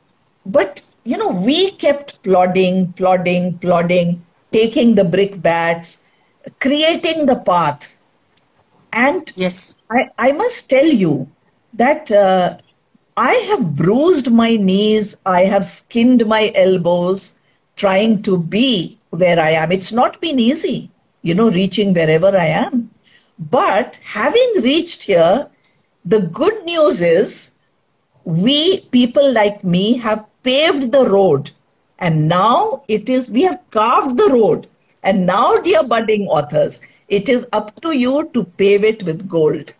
[0.46, 4.22] but you know, we kept plodding, plodding, plodding,
[4.52, 6.02] taking the brick bats,
[6.60, 7.93] creating the path.
[8.94, 11.28] And yes, I, I must tell you
[11.74, 12.58] that uh,
[13.16, 17.34] I have bruised my knees, I have skinned my elbows
[17.76, 19.72] trying to be where I am.
[19.72, 20.90] It's not been easy,
[21.22, 22.90] you know, reaching wherever I am.
[23.50, 25.48] But having reached here,
[26.04, 27.50] the good news is
[28.24, 31.50] we, people like me, have paved the road.
[31.98, 34.68] And now it is, we have carved the road.
[35.02, 39.72] And now, dear budding authors, it is up to you to pave it with gold.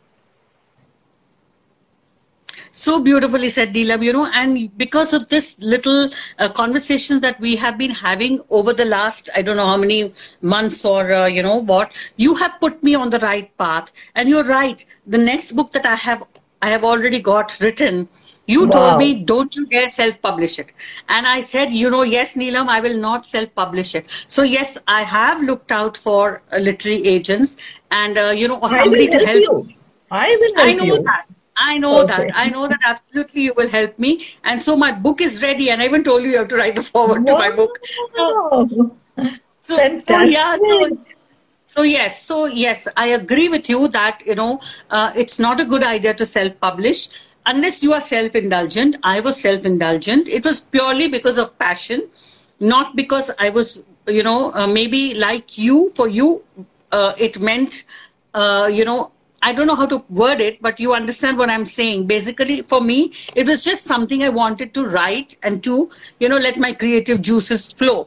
[2.77, 6.11] So beautifully said, Neelam, you know, and because of this little
[6.41, 10.13] uh, conversation that we have been having over the last, I don't know how many
[10.43, 13.93] months or, uh, you know, what, you have put me on the right path.
[14.17, 14.85] And you're right.
[15.07, 16.25] The next book that I have,
[16.63, 18.09] I have already got written,
[18.47, 18.71] you wow.
[18.71, 20.73] told me, don't you dare self publish it.
[21.09, 24.11] And I said, you know, yes, Neelam, I will not self publish it.
[24.27, 27.57] So, yes, I have looked out for uh, literary agents
[27.91, 29.43] and, uh, you know, or somebody to help.
[29.43, 29.69] You.
[30.11, 31.03] I will help I know you.
[31.03, 31.27] that.
[31.57, 32.17] I know okay.
[32.17, 32.33] that.
[32.35, 34.27] I know that absolutely you will help me.
[34.43, 35.71] And so my book is ready.
[35.71, 37.35] And I even told you you have to write the forward wow.
[37.35, 37.79] to my book.
[38.17, 38.97] So,
[39.59, 40.57] so, so yeah.
[40.57, 40.99] So,
[41.67, 45.65] so yes, so yes, I agree with you that you know uh, it's not a
[45.65, 47.09] good idea to self-publish
[47.47, 48.97] unless you are self-indulgent.
[49.03, 50.29] I was self-indulgent.
[50.29, 52.09] It was purely because of passion,
[52.61, 55.91] not because I was you know uh, maybe like you.
[55.91, 56.45] For you,
[56.93, 57.85] uh, it meant
[58.35, 59.13] uh, you know
[59.45, 62.07] I don't know how to word it, but you understand what I'm saying.
[62.07, 66.39] Basically, for me, it was just something I wanted to write and to, you know,
[66.39, 68.07] let my creative juices flow.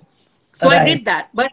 [0.53, 0.81] So right.
[0.81, 1.29] I did that.
[1.35, 1.51] But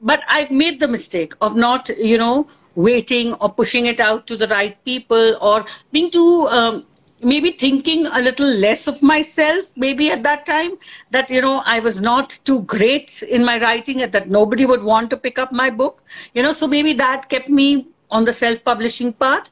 [0.00, 4.36] but I made the mistake of not, you know, waiting or pushing it out to
[4.36, 6.86] the right people or being too um,
[7.22, 10.76] maybe thinking a little less of myself maybe at that time
[11.10, 14.82] that you know i was not too great in my writing and that nobody would
[14.82, 16.02] want to pick up my book
[16.34, 19.50] you know so maybe that kept me on the self publishing part.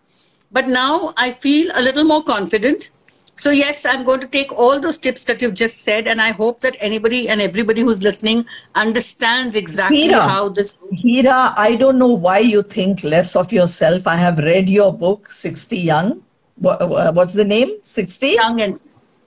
[0.53, 2.91] But now I feel a little more confident.
[3.39, 6.31] So, yes, I'm going to take all those tips that you've just said, and I
[6.31, 10.75] hope that anybody and everybody who's listening understands exactly Hira, how this.
[10.93, 14.07] Hira, I don't know why you think less of yourself.
[14.07, 16.23] I have read your book, 60 Young.
[16.59, 17.77] What's the name?
[17.83, 18.29] 60?
[18.29, 18.79] Young and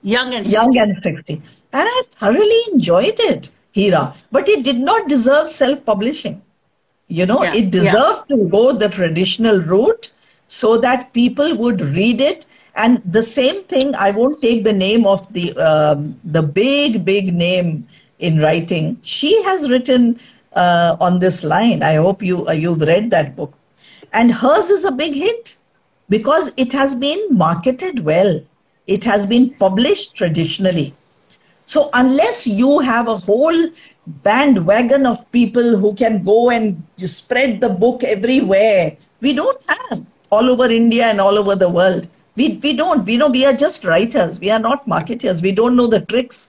[0.02, 0.74] Young and 60.
[0.74, 1.34] Young and 60.
[1.72, 4.14] And I thoroughly enjoyed it, Hira.
[4.32, 6.42] But it did not deserve self publishing.
[7.08, 8.36] You know, yeah, it deserved yeah.
[8.36, 10.10] to go the traditional route
[10.46, 12.46] so that people would read it.
[12.76, 17.34] And the same thing, I won't take the name of the um, the big, big
[17.34, 17.86] name
[18.20, 18.98] in writing.
[19.02, 20.20] She has written
[20.54, 21.82] uh, on this line.
[21.82, 23.52] I hope you uh, you've read that book,
[24.12, 25.56] and hers is a big hit
[26.10, 28.40] because it has been marketed well.
[28.86, 30.92] It has been published traditionally.
[31.64, 33.70] So unless you have a whole
[34.06, 38.96] bandwagon of people who can go and spread the book everywhere.
[39.20, 42.08] We don't have all over India and all over the world.
[42.36, 43.04] We, we don't.
[43.04, 44.40] We know we are just writers.
[44.40, 45.42] We are not marketers.
[45.42, 46.48] We don't know the tricks.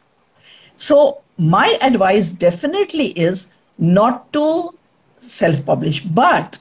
[0.78, 4.74] So my advice definitely is not to
[5.20, 6.60] self-publish, but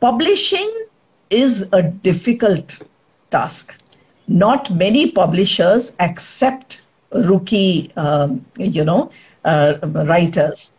[0.00, 0.70] publishing
[1.32, 2.82] is a difficult
[3.30, 3.80] task.
[4.28, 9.10] Not many publishers accept rookie, um, you know,
[9.44, 10.72] uh, writers.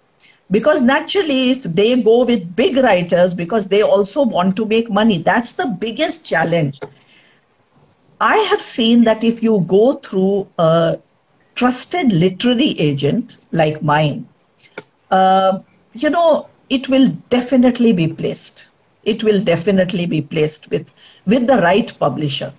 [0.51, 5.17] Because naturally, if they go with big writers, because they also want to make money,
[5.17, 6.79] that's the biggest challenge.
[8.21, 10.99] I have seen that if you go through a
[11.55, 14.28] trusted literary agent like mine,
[15.11, 15.59] uh,
[15.93, 18.72] you know, it will definitely be placed.
[19.04, 20.93] It will definitely be placed with,
[21.26, 22.54] with the right publisher.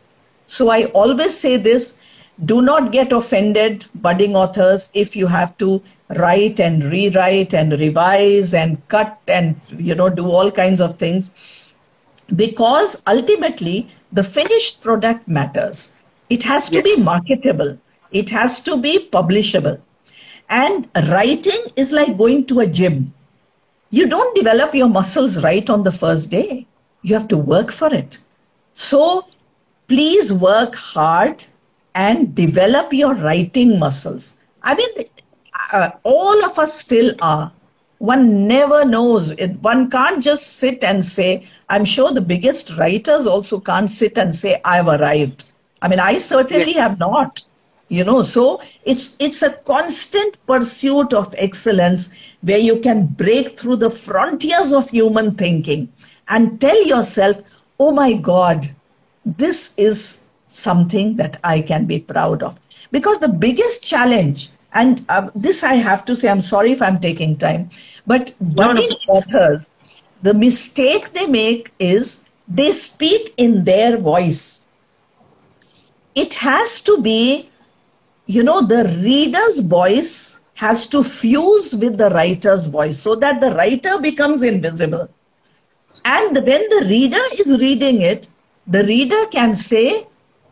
[0.47, 1.99] So I always say this
[2.45, 5.81] do not get offended, budding authors, if you have to
[6.17, 11.31] write and rewrite and revise and cut and you know do all kinds of things.
[12.35, 15.93] Because ultimately the finished product matters.
[16.31, 16.97] It has to yes.
[16.97, 17.79] be marketable.
[18.11, 19.81] It has to be publishable.
[20.49, 23.13] And writing is like going to a gym
[23.99, 26.67] you don't develop your muscles right on the first day
[27.03, 28.19] you have to work for it
[28.75, 29.01] so
[29.89, 31.45] please work hard
[31.95, 34.37] and develop your writing muscles.
[34.63, 35.07] I mean,
[35.73, 37.53] uh, all of us still are.
[37.99, 39.31] One never knows.
[39.31, 44.19] It, one can't just sit and say, I'm sure the biggest writers also can't sit
[44.19, 45.45] and say, I've arrived.
[45.81, 46.77] I mean, I certainly yes.
[46.77, 47.43] have not.
[47.95, 52.11] You know, so it's it's a constant pursuit of excellence
[52.43, 55.93] where you can break through the frontiers of human thinking
[56.29, 58.69] and tell yourself, oh my God,
[59.25, 62.59] this is something that I can be proud of.
[62.91, 66.99] Because the biggest challenge, and uh, this I have to say, I'm sorry if I'm
[66.99, 67.71] taking time,
[68.07, 69.65] but budding authors,
[70.23, 74.67] the mistake they make is they speak in their voice.
[76.15, 77.51] It has to be,
[78.27, 83.55] you know, the reader's voice has to fuse with the writer's voice so that the
[83.55, 85.09] writer becomes invisible.
[86.05, 88.29] And when the reader is reading it,
[88.67, 90.07] the reader can say,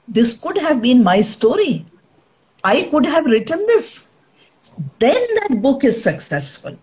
[0.08, 1.86] this could have been my story.
[2.64, 4.08] I could have written this.
[4.98, 6.76] Then that book is successful.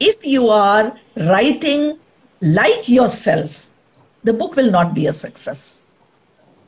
[0.00, 1.98] If you are writing
[2.40, 3.70] like yourself,
[4.24, 5.82] the book will not be a success.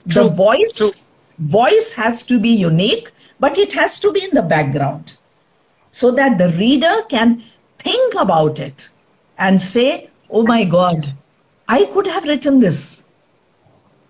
[0.09, 0.25] True.
[0.25, 0.91] The voice, True.
[1.39, 5.15] voice has to be unique, but it has to be in the background
[5.91, 7.43] so that the reader can
[7.79, 8.89] think about it
[9.39, 11.13] and say, Oh my God,
[11.69, 13.05] I could have written this.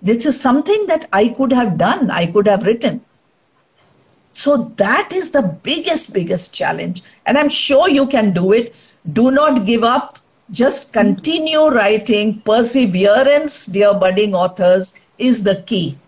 [0.03, 3.01] This is something that I could have done, I could have written.
[4.33, 7.03] So that is the biggest, biggest challenge.
[7.25, 8.75] And I'm sure you can do it.
[9.13, 10.19] Do not give up.
[10.51, 12.41] Just continue writing.
[12.43, 15.99] Perseverance, dear budding authors, is the key.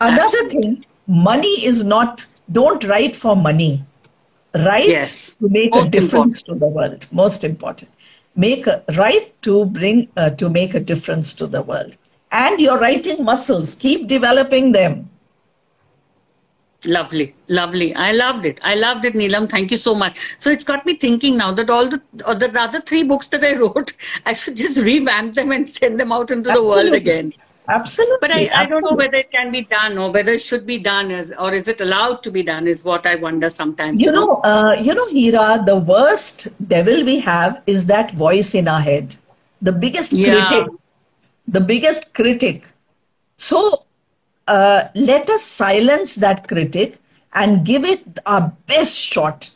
[0.00, 0.60] Another Absolutely.
[0.60, 3.84] thing, money is not, don't write for money.
[4.54, 5.34] Write yes.
[5.34, 6.46] to make Most a difference important.
[6.46, 7.06] to the world.
[7.12, 7.90] Most important.
[8.36, 11.96] Make a, write to bring, uh, to make a difference to the world
[12.32, 13.74] and your writing muscles.
[13.74, 15.10] Keep developing them.
[16.86, 17.94] Lovely, lovely.
[17.94, 18.58] I loved it.
[18.62, 19.50] I loved it, Neelam.
[19.50, 20.18] Thank you so much.
[20.38, 23.44] So it's got me thinking now that all the uh, the other three books that
[23.44, 23.92] I wrote,
[24.24, 26.70] I should just revamp them and send them out into Absolutely.
[26.70, 27.34] the world again.
[27.70, 28.18] Absolutely.
[28.20, 30.78] But I, I don't know whether it can be done or whether it should be
[30.78, 34.02] done as, or is it allowed to be done is what I wonder sometimes.
[34.02, 38.66] You know, uh, you know, Hira, the worst devil we have is that voice in
[38.66, 39.14] our head.
[39.62, 40.48] The biggest yeah.
[40.48, 40.68] critic
[41.50, 42.66] the biggest critic.
[43.36, 43.84] So
[44.46, 46.98] uh, let us silence that critic
[47.34, 49.50] and give it our best shot.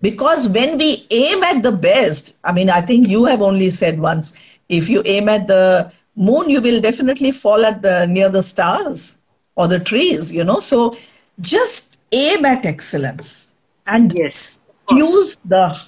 [0.00, 4.00] Because when we aim at the best, I mean, I think you have only said
[4.00, 8.42] once, if you aim at the moon, you will definitely fall at the near the
[8.42, 9.18] stars
[9.56, 10.60] or the trees, you know.
[10.60, 10.96] So
[11.40, 13.52] just aim at excellence
[13.86, 15.78] and yes, use the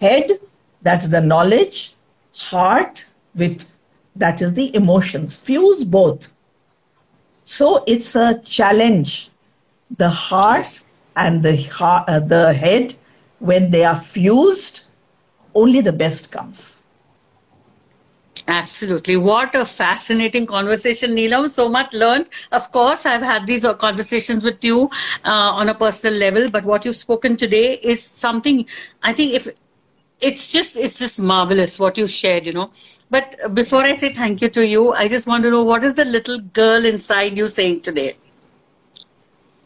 [0.00, 0.30] head,
[0.82, 1.94] that's the knowledge,
[2.34, 3.04] heart
[3.34, 3.74] with
[4.16, 5.34] that is the emotions.
[5.34, 6.32] Fuse both.
[7.42, 9.30] So it's a challenge.
[9.98, 10.84] The heart
[11.16, 12.94] and the heart, uh, the head,
[13.40, 14.84] when they are fused,
[15.54, 16.83] only the best comes.
[18.46, 19.16] Absolutely.
[19.16, 21.50] What a fascinating conversation, Neelam.
[21.50, 22.28] So much learned.
[22.52, 24.90] Of course, I've had these conversations with you
[25.24, 28.66] uh, on a personal level, but what you've spoken today is something
[29.02, 29.48] I think if
[30.20, 32.70] it's just it's just marvelous what you've shared you know
[33.10, 35.94] but before i say thank you to you i just want to know what is
[35.94, 38.16] the little girl inside you saying today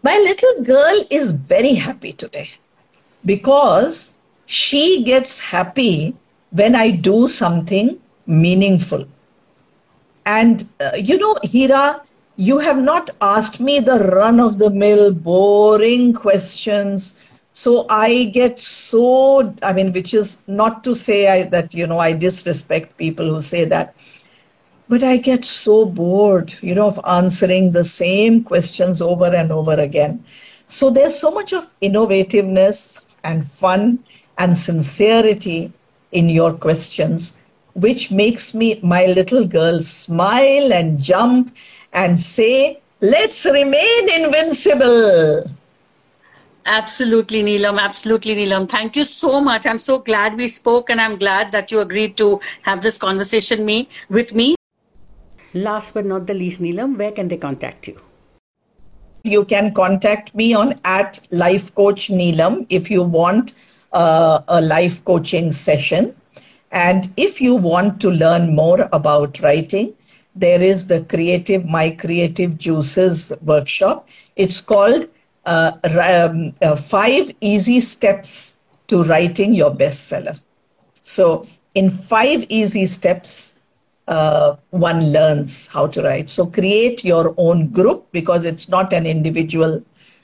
[0.03, 2.49] my little girl is very happy today
[3.25, 4.17] because
[4.47, 6.15] she gets happy
[6.51, 7.99] when i do something
[8.29, 9.07] meaningful.
[10.27, 12.03] And uh, you know hira
[12.37, 17.25] you have not asked me the run of the mill boring questions.
[17.53, 21.99] So I get so, I mean, which is not to say I, that, you know,
[21.99, 23.95] I disrespect people who say that,
[24.89, 29.75] but I get so bored, you know, of answering the same questions over and over
[29.75, 30.25] again.
[30.69, 34.05] So there's so much of innovativeness and fun
[34.39, 35.73] and sincerity
[36.13, 37.38] in your questions,
[37.81, 41.55] which makes me, my little girl, smile and jump
[41.93, 45.45] and say, let's remain invincible.
[46.67, 47.79] Absolutely, Neelam.
[47.81, 48.69] Absolutely, Neelam.
[48.69, 49.67] Thank you so much.
[49.67, 53.65] I'm so glad we spoke and I'm glad that you agreed to have this conversation
[53.65, 54.55] me with me.
[55.55, 57.99] Last but not the least, Neelam, where can they contact you?
[59.25, 63.55] You can contact me on at Life Coach Neelam if you want
[63.93, 66.15] uh, a life coaching session.
[66.71, 69.95] And if you want to learn more about writing,
[70.35, 74.09] there is the Creative My Creative Juices workshop.
[74.37, 75.07] It's called
[75.45, 78.59] uh, um, uh, five easy steps
[78.89, 80.41] to writing your bestseller.
[81.03, 83.59] So, in five easy steps,
[84.07, 86.29] uh, one learns how to write.
[86.31, 89.83] So create your own group because it's not an individual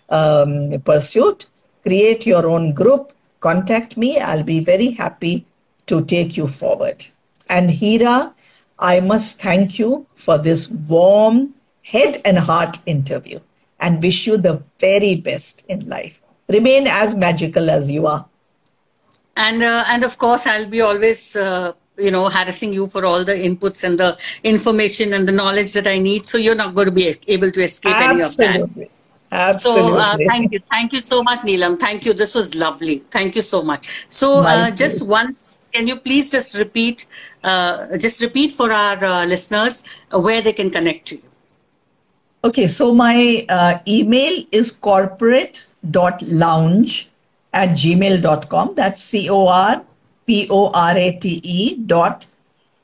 [0.08, 1.46] um, pursuit.
[1.82, 3.12] Create your own group.
[3.40, 4.18] Contact me.
[4.18, 5.46] I'll be very happy
[5.86, 7.04] to take you forward.
[7.48, 8.34] And Hira,
[8.78, 13.40] I must thank you for this warm head and heart interview
[13.78, 16.22] and wish you the very best in life.
[16.48, 18.26] Remain as magical as you are.
[19.36, 23.24] And uh, and of course, I'll be always uh, you know harassing you for all
[23.24, 26.26] the inputs and the information and the knowledge that I need.
[26.26, 28.46] So you're not going to be able to escape Absolutely.
[28.46, 28.90] any of that.
[29.34, 29.90] Absolutely.
[29.90, 31.78] So uh, thank you, thank you so much, Neelam.
[31.78, 32.14] Thank you.
[32.14, 33.02] This was lovely.
[33.10, 34.06] Thank you so much.
[34.08, 37.06] So uh, just once, can you please just repeat,
[37.42, 39.82] uh, just repeat for our uh, listeners
[40.12, 41.22] where they can connect to you.
[42.44, 47.10] Okay, so my uh, email is corporate.lounge
[47.54, 48.74] at gmail.com.
[48.76, 49.82] That's C O R
[50.26, 52.28] P O R A T E dot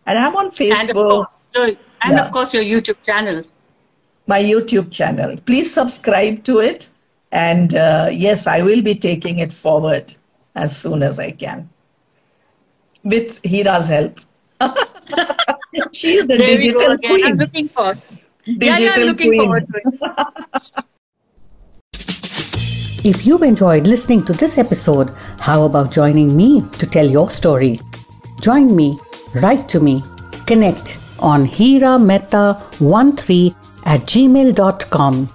[0.06, 0.80] And I'm on Facebook.
[0.80, 1.78] And of course, and
[2.14, 2.22] yeah.
[2.22, 3.44] of course your YouTube channel.
[4.28, 5.38] My YouTube channel.
[5.46, 6.90] Please subscribe to it.
[7.32, 10.14] And uh, yes, I will be taking it forward
[10.56, 11.70] as soon as I can.
[13.04, 14.20] With Hira's help.
[15.92, 17.26] She's the there digital queen.
[17.26, 18.02] I'm looking forward.
[18.46, 19.42] Digital yeah, yeah, I'm looking queen.
[19.42, 20.86] forward to it.
[23.06, 27.80] If you've enjoyed listening to this episode, how about joining me to tell your story?
[28.42, 28.98] Join me,
[29.36, 30.02] write to me,
[30.48, 33.54] connect on hirametta13
[33.86, 35.30] at gmail.com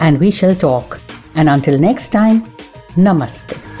[0.00, 1.00] and we shall talk.
[1.34, 2.44] And until next time,
[2.96, 3.71] namaste.